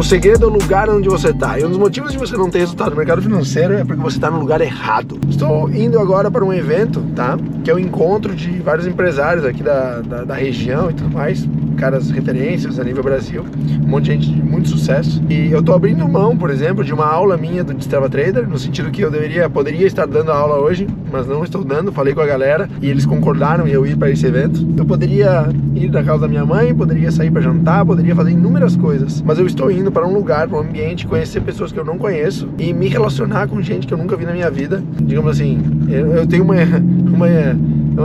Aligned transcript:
O 0.00 0.02
segredo 0.02 0.44
é 0.44 0.46
o 0.46 0.50
lugar 0.50 0.88
onde 0.88 1.10
você 1.10 1.28
está. 1.28 1.58
E 1.58 1.64
um 1.64 1.68
dos 1.68 1.76
motivos 1.76 2.10
de 2.10 2.16
você 2.16 2.34
não 2.34 2.48
ter 2.48 2.60
resultado 2.60 2.92
no 2.92 2.96
mercado 2.96 3.20
financeiro 3.20 3.74
é 3.74 3.84
porque 3.84 4.00
você 4.00 4.16
está 4.16 4.30
no 4.30 4.40
lugar 4.40 4.62
errado. 4.62 5.20
Estou 5.28 5.68
indo 5.68 6.00
agora 6.00 6.30
para 6.30 6.42
um 6.42 6.50
evento, 6.50 7.02
tá? 7.14 7.36
Que 7.62 7.70
é 7.70 7.74
o 7.74 7.76
um 7.76 7.78
encontro 7.78 8.34
de 8.34 8.50
vários 8.60 8.86
empresários 8.86 9.44
aqui 9.44 9.62
da, 9.62 10.00
da, 10.00 10.24
da 10.24 10.34
região 10.34 10.90
e 10.90 10.94
tudo 10.94 11.10
mais 11.10 11.46
caras 11.80 12.10
referências 12.10 12.78
a 12.78 12.84
nível 12.84 13.02
Brasil, 13.02 13.42
um 13.82 13.88
monte 13.88 14.04
de 14.04 14.12
gente 14.12 14.30
de 14.30 14.42
muito 14.42 14.68
sucesso. 14.68 15.22
E 15.30 15.50
eu 15.50 15.62
tô 15.62 15.72
abrindo 15.72 16.06
mão, 16.06 16.36
por 16.36 16.50
exemplo, 16.50 16.84
de 16.84 16.92
uma 16.92 17.06
aula 17.06 17.38
minha 17.38 17.64
do 17.64 17.72
Strava 17.78 18.10
Trader, 18.10 18.46
no 18.46 18.58
sentido 18.58 18.90
que 18.90 19.00
eu 19.00 19.10
deveria, 19.10 19.48
poderia 19.48 19.86
estar 19.86 20.06
dando 20.06 20.30
a 20.30 20.36
aula 20.36 20.58
hoje, 20.58 20.86
mas 21.10 21.26
não 21.26 21.42
estou 21.42 21.64
dando, 21.64 21.90
falei 21.90 22.12
com 22.12 22.20
a 22.20 22.26
galera 22.26 22.68
e 22.82 22.90
eles 22.90 23.06
concordaram 23.06 23.66
em 23.66 23.70
eu 23.70 23.86
ir 23.86 23.96
para 23.96 24.10
esse 24.10 24.26
evento. 24.26 24.62
Eu 24.76 24.84
poderia 24.84 25.48
ir 25.74 25.90
na 25.90 26.02
casa 26.02 26.20
da 26.20 26.28
minha 26.28 26.44
mãe, 26.44 26.74
poderia 26.74 27.10
sair 27.10 27.30
para 27.30 27.40
jantar, 27.40 27.84
poderia 27.86 28.14
fazer 28.14 28.32
inúmeras 28.32 28.76
coisas, 28.76 29.22
mas 29.22 29.38
eu 29.38 29.46
estou 29.46 29.70
indo 29.70 29.89
para 29.90 30.06
um 30.06 30.12
lugar, 30.12 30.48
para 30.48 30.58
um 30.58 30.60
ambiente, 30.60 31.06
conhecer 31.06 31.40
pessoas 31.40 31.72
que 31.72 31.78
eu 31.78 31.84
não 31.84 31.98
conheço 31.98 32.48
e 32.58 32.72
me 32.72 32.88
relacionar 32.88 33.48
com 33.48 33.60
gente 33.60 33.86
que 33.86 33.94
eu 33.94 33.98
nunca 33.98 34.16
vi 34.16 34.24
na 34.24 34.32
minha 34.32 34.50
vida. 34.50 34.82
Digamos 35.02 35.32
assim, 35.32 35.58
eu 35.88 36.26
tenho 36.26 36.44
uma, 36.44 36.54
uma 37.12 37.28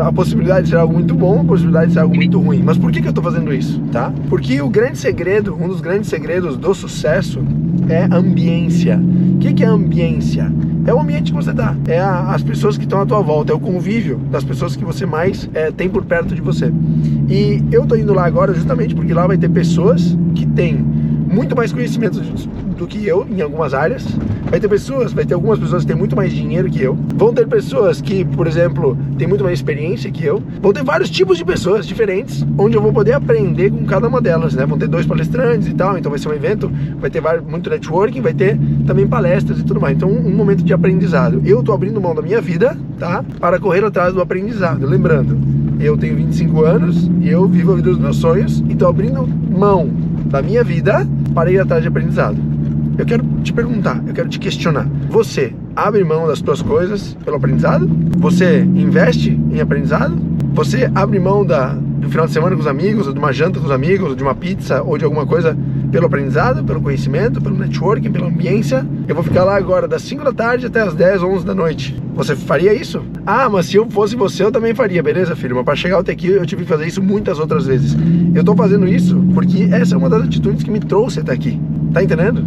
a 0.02 0.12
possibilidade 0.12 0.64
de 0.64 0.70
ser 0.72 0.78
algo 0.78 0.94
muito 0.94 1.14
bom, 1.14 1.42
a 1.42 1.44
possibilidade 1.44 1.88
de 1.88 1.94
ser 1.94 2.00
algo 2.00 2.16
muito 2.16 2.40
ruim. 2.40 2.62
Mas 2.64 2.78
por 2.78 2.92
que, 2.92 3.02
que 3.02 3.08
eu 3.08 3.12
estou 3.12 3.24
fazendo 3.24 3.54
isso, 3.54 3.80
tá? 3.92 4.12
Porque 4.30 4.62
o 4.62 4.70
grande 4.70 4.98
segredo, 4.98 5.56
um 5.56 5.68
dos 5.68 5.82
grandes 5.82 6.10
segredos 6.10 6.58
do 6.58 6.74
sucesso 6.74 7.42
é 7.90 8.04
ambiência. 8.12 9.00
O 9.36 9.38
que, 9.40 9.54
que 9.54 9.64
é 9.64 9.68
ambiência? 9.68 10.52
É 10.88 10.94
o 10.94 11.00
ambiente 11.00 11.32
que 11.32 11.38
você 11.38 11.52
dá, 11.52 11.76
é 11.88 12.00
a, 12.00 12.32
as 12.32 12.44
pessoas 12.44 12.78
que 12.78 12.84
estão 12.84 13.02
à 13.02 13.06
tua 13.06 13.20
volta, 13.20 13.52
é 13.52 13.56
o 13.56 13.60
convívio 13.60 14.18
das 14.32 14.44
pessoas 14.44 14.76
que 14.76 14.86
você 14.86 15.04
mais 15.04 15.50
é, 15.54 15.72
tem 15.72 15.90
por 15.90 16.06
perto 16.06 16.36
de 16.36 16.42
você. 16.42 16.72
E 17.28 17.64
eu 17.72 17.88
tô 17.88 17.96
indo 17.96 18.14
lá 18.14 18.26
agora 18.26 18.54
justamente 18.54 18.94
porque 18.94 19.14
lá 19.14 19.26
vai 19.26 19.38
ter 19.38 19.50
pessoas 19.50 20.16
que 20.36 20.46
têm 20.46 20.86
muito 21.26 21.56
mais 21.56 21.72
conhecimento 21.72 22.20
do 22.78 22.88
que 22.88 23.06
eu 23.06 23.26
em 23.30 23.42
algumas 23.42 23.74
áreas. 23.74 24.06
Vai 24.50 24.60
ter 24.60 24.68
pessoas, 24.68 25.12
vai 25.12 25.26
ter 25.26 25.34
algumas 25.34 25.58
pessoas 25.60 25.84
que 25.84 25.88
têm 25.88 25.96
muito 25.96 26.16
mais 26.16 26.32
dinheiro 26.32 26.70
que 26.70 26.82
eu. 26.82 26.98
Vão 27.16 27.34
ter 27.34 27.48
pessoas 27.48 28.00
que, 28.00 28.24
por 28.24 28.48
exemplo, 28.48 28.98
têm 29.18 29.28
muito 29.28 29.44
mais 29.44 29.58
experiência 29.60 30.12
que 30.12 30.24
eu. 30.24 30.42
Vão 30.62 30.72
ter 30.72 30.84
vários 30.84 31.10
tipos 31.10 31.38
de 31.38 31.46
pessoas 31.46 31.86
diferentes, 31.86 32.46
onde 32.58 32.78
eu 32.78 32.82
vou 32.82 32.94
poder 32.94 33.14
aprender 33.14 33.72
com 33.72 33.86
cada 33.86 34.08
uma 34.08 34.22
delas, 34.22 34.54
né? 34.54 34.66
Vão 34.66 34.78
ter 34.78 34.88
dois 34.88 35.06
palestrantes 35.06 35.68
e 35.68 35.74
tal, 35.74 35.98
então 35.98 36.10
vai 36.10 36.20
ser 36.20 36.30
um 36.30 36.34
evento, 36.34 36.72
vai 37.00 37.10
ter 37.10 37.22
muito 37.48 37.70
networking, 37.70 38.22
vai 38.22 38.34
ter 38.34 38.58
também 38.86 39.08
palestras 39.08 39.60
e 39.60 39.64
tudo 39.64 39.82
mais. 39.82 39.98
Então, 39.98 40.10
um 40.10 40.36
momento 40.36 40.64
de 40.64 40.74
aprendizado. 40.74 41.42
Eu 41.46 41.64
tô 41.64 41.74
abrindo 41.74 42.00
mão 42.00 42.14
da 42.14 42.22
minha 42.22 42.40
vida, 42.40 42.78
tá? 43.00 43.24
Para 43.40 43.60
correr 43.60 43.84
atrás 43.84 44.14
do 44.14 44.22
aprendizado. 44.22 44.86
Lembrando, 44.86 45.38
eu 45.80 45.98
tenho 45.98 46.16
25 46.16 46.64
anos 46.64 47.10
eu 47.36 47.48
vivo 47.48 47.74
a 47.74 47.76
vida 47.76 47.90
dos 47.90 48.00
meus 48.00 48.18
sonhos 48.18 48.64
e 48.70 48.76
tô 48.76 48.88
abrindo 48.88 49.28
mão 49.28 49.90
da 50.36 50.42
minha 50.42 50.66
vida 50.66 51.08
para 51.34 51.50
ir 51.50 51.62
atrás 51.62 51.82
de 51.82 51.88
aprendizado. 51.88 52.36
Eu 52.98 53.06
quero 53.06 53.24
te 53.42 53.54
perguntar, 53.54 54.04
eu 54.06 54.14
quero 54.14 54.28
te 54.28 54.38
questionar. 54.38 54.86
Você 55.10 55.54
abre 55.74 56.04
mão 56.04 56.28
das 56.28 56.40
suas 56.40 56.62
coisas 56.62 57.16
pelo 57.24 57.38
aprendizado? 57.38 57.90
Você 58.18 58.60
investe 58.60 59.30
em 59.32 59.62
aprendizado? 59.62 60.18
Você 60.54 60.92
abre 60.94 61.20
mão 61.20 61.46
da, 61.46 61.68
do 61.70 62.10
final 62.10 62.26
de 62.26 62.34
semana 62.34 62.54
com 62.54 62.62
os 62.62 62.68
amigos, 62.68 63.08
ou 63.08 63.14
de 63.14 63.20
uma 63.20 63.32
janta 63.32 63.62
com 63.62 63.66
os 63.66 63.72
amigos, 63.72 64.10
ou 64.10 64.16
de 64.16 64.24
uma 64.24 64.36
pizza, 64.36 64.84
ou 64.84 64.98
de 64.98 65.06
alguma 65.06 65.26
coisa 65.26 65.58
pelo 65.92 66.06
aprendizado, 66.06 66.64
pelo 66.64 66.82
conhecimento, 66.82 67.42
pelo 67.42 67.58
networking, 67.58 68.12
pela 68.12 68.28
ambiência. 68.28 68.86
Eu 69.08 69.16
vou 69.16 69.24
ficar 69.24 69.44
lá 69.44 69.56
agora 69.56 69.88
das 69.88 70.02
5 70.04 70.24
da 70.24 70.34
tarde 70.34 70.66
até 70.66 70.82
as 70.82 70.94
10, 70.94 71.24
11 71.24 71.46
da 71.46 71.56
noite. 71.56 71.96
Você 72.16 72.36
faria 72.36 72.74
isso? 72.74 73.04
Ah, 73.26 73.50
mas 73.50 73.66
se 73.66 73.76
eu 73.76 73.90
fosse 73.90 74.16
você, 74.16 74.44
eu 74.44 74.52
também 74.52 74.74
faria, 74.74 75.04
beleza, 75.04 75.36
filho? 75.36 75.56
Mas 75.56 75.66
para 75.66 75.76
chegar 75.76 76.00
até 76.00 76.12
aqui, 76.12 76.28
eu 76.28 76.46
tive 76.46 76.64
que 76.64 76.70
fazer 76.70 76.88
isso 76.88 77.02
muitas 77.02 77.40
outras 77.40 77.66
vezes. 77.66 77.96
Eu 78.34 78.44
tô 78.44 78.56
fazendo 78.56 78.88
isso 78.88 79.22
porque 79.34 79.68
essa 79.72 79.96
é 79.96 79.98
uma 79.98 80.10
das 80.10 80.24
atitudes 80.24 80.64
que 80.64 80.72
me 80.72 80.80
trouxe 80.80 81.20
até 81.20 81.34
aqui. 81.34 81.60
Tá 81.94 82.04
entendendo? 82.04 82.46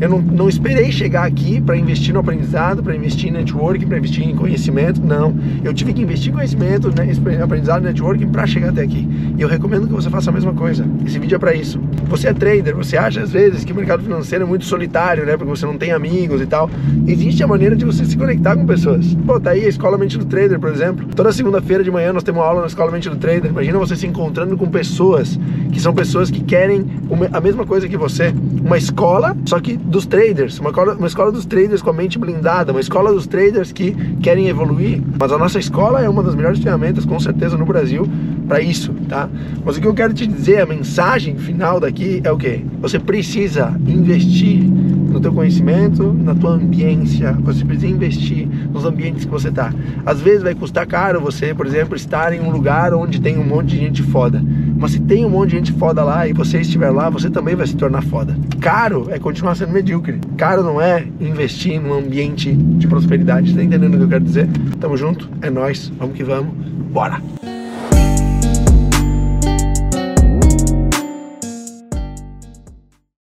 Eu 0.00 0.10
não, 0.10 0.20
não 0.20 0.48
esperei 0.48 0.92
chegar 0.92 1.24
aqui 1.24 1.60
para 1.60 1.76
investir 1.76 2.12
no 2.12 2.20
aprendizado, 2.20 2.82
para 2.82 2.94
investir 2.94 3.30
em 3.30 3.32
networking, 3.32 3.86
para 3.86 3.98
investir 3.98 4.28
em 4.28 4.34
conhecimento. 4.34 5.00
Não. 5.00 5.34
Eu 5.64 5.72
tive 5.72 5.92
que 5.92 6.02
investir 6.02 6.30
em 6.30 6.34
conhecimento, 6.34 6.88
né, 6.88 7.10
aprendizado, 7.42 7.82
networking 7.82 8.28
para 8.28 8.46
chegar 8.46 8.70
até 8.70 8.82
aqui. 8.82 9.08
E 9.36 9.40
eu 9.40 9.48
recomendo 9.48 9.86
que 9.86 9.92
você 9.92 10.10
faça 10.10 10.30
a 10.30 10.32
mesma 10.32 10.52
coisa. 10.52 10.86
Esse 11.04 11.18
vídeo 11.18 11.36
é 11.36 11.38
para 11.38 11.54
isso. 11.54 11.80
Você 12.08 12.28
é 12.28 12.34
trader, 12.34 12.76
você 12.76 12.96
acha 12.96 13.22
às 13.22 13.30
vezes 13.30 13.64
que 13.64 13.72
o 13.72 13.76
mercado 13.76 14.02
financeiro 14.02 14.44
é 14.44 14.46
muito 14.46 14.64
solitário, 14.66 15.24
né? 15.24 15.36
Porque 15.36 15.50
você 15.50 15.64
não 15.64 15.78
tem 15.78 15.92
amigos 15.92 16.40
e 16.40 16.46
tal. 16.46 16.70
Existe 17.06 17.42
a 17.42 17.46
maneira 17.46 17.74
de 17.74 17.84
você 17.84 18.04
se 18.04 18.16
conectar 18.16 18.54
com 18.54 18.66
pessoas. 18.66 19.14
Pô, 19.26 19.40
tá 19.40 19.50
aí 19.50 19.64
a 19.64 19.68
Escola 19.68 19.96
Mente 19.96 20.18
do 20.18 20.24
Trader, 20.26 20.60
por 20.60 20.70
exemplo. 20.70 21.06
Toda 21.14 21.32
segunda-feira 21.32 21.82
de 21.82 21.90
manhã 21.90 22.12
nós 22.12 22.22
temos 22.22 22.40
uma 22.40 22.46
aula 22.46 22.60
na 22.60 22.66
Escola 22.66 22.90
Mente 22.92 23.08
do 23.08 23.16
Trader. 23.16 23.50
Imagina 23.50 23.78
você 23.78 23.96
se 23.96 24.06
encontrando 24.06 24.56
com 24.56 24.66
pessoas 24.66 25.38
que 25.72 25.80
são 25.80 25.94
pessoas 25.94 26.30
que 26.30 26.42
querem 26.42 26.84
a 27.32 27.40
mesma 27.40 27.64
coisa 27.64 27.88
que 27.88 27.96
você. 27.96 28.34
Uma 28.66 28.76
escola, 28.76 29.36
só 29.46 29.60
que 29.60 29.76
dos 29.76 30.06
traders, 30.06 30.58
uma 30.58 30.70
escola, 30.70 30.94
uma 30.94 31.06
escola 31.06 31.30
dos 31.30 31.46
traders 31.46 31.80
com 31.80 31.90
a 31.90 31.92
mente 31.92 32.18
blindada, 32.18 32.72
uma 32.72 32.80
escola 32.80 33.12
dos 33.12 33.24
traders 33.24 33.70
que 33.70 33.92
querem 34.20 34.48
evoluir. 34.48 35.00
Mas 35.20 35.30
a 35.30 35.38
nossa 35.38 35.60
escola 35.60 36.00
é 36.00 36.08
uma 36.08 36.20
das 36.20 36.34
melhores 36.34 36.58
ferramentas, 36.58 37.04
com 37.04 37.20
certeza, 37.20 37.56
no 37.56 37.64
Brasil 37.64 38.08
para 38.48 38.60
isso, 38.60 38.92
tá? 39.08 39.28
Mas 39.64 39.76
o 39.76 39.80
que 39.80 39.86
eu 39.86 39.94
quero 39.94 40.12
te 40.12 40.26
dizer, 40.26 40.60
a 40.60 40.66
mensagem 40.66 41.36
final 41.36 41.78
daqui 41.78 42.20
é 42.24 42.32
o 42.32 42.36
que? 42.36 42.64
Você 42.80 42.98
precisa 42.98 43.72
investir 43.86 44.64
no 44.64 45.20
teu 45.20 45.32
conhecimento, 45.32 46.12
na 46.12 46.34
tua 46.34 46.52
ambiência. 46.52 47.32
Você 47.42 47.64
precisa 47.64 47.86
investir 47.86 48.48
nos 48.72 48.84
ambientes 48.84 49.24
que 49.24 49.30
você 49.30 49.48
está. 49.48 49.72
Às 50.04 50.20
vezes 50.20 50.42
vai 50.42 50.54
custar 50.54 50.86
caro 50.86 51.20
você, 51.20 51.54
por 51.54 51.66
exemplo, 51.66 51.96
estar 51.96 52.32
em 52.32 52.40
um 52.40 52.50
lugar 52.50 52.92
onde 52.94 53.20
tem 53.20 53.38
um 53.38 53.44
monte 53.44 53.68
de 53.68 53.78
gente 53.78 54.02
foda. 54.02 54.42
Mas 54.78 54.92
se 54.92 55.00
tem 55.00 55.24
um 55.24 55.30
monte 55.30 55.50
de 55.50 55.56
gente 55.56 55.72
foda 55.72 56.04
lá 56.04 56.28
e 56.28 56.32
você 56.32 56.60
estiver 56.60 56.90
lá, 56.90 57.08
você 57.08 57.30
também 57.30 57.54
vai 57.54 57.66
se 57.66 57.76
tornar 57.76 58.02
foda. 58.02 58.36
Caro 58.60 59.08
é 59.10 59.18
continuar 59.18 59.54
sendo 59.54 59.72
medíocre. 59.72 60.20
Caro 60.36 60.62
não 60.62 60.80
é 60.80 61.06
investir 61.20 61.80
num 61.80 61.94
ambiente 61.94 62.52
de 62.52 62.86
prosperidade. 62.86 63.54
Tá 63.54 63.62
entendendo 63.62 63.94
o 63.94 63.98
que 63.98 64.04
eu 64.04 64.08
quero 64.08 64.24
dizer? 64.24 64.48
Tamo 64.78 64.96
junto, 64.96 65.28
é 65.40 65.50
nós, 65.50 65.90
vamos 65.98 66.14
que 66.16 66.22
vamos, 66.22 66.52
bora! 66.92 67.20